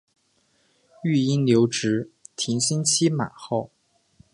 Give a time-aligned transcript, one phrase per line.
[1.03, 3.69] 育婴留职停薪期满后